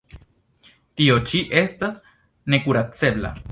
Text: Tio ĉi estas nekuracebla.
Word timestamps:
Tio 1.01 1.17
ĉi 1.31 1.43
estas 1.63 2.01
nekuracebla. 2.55 3.35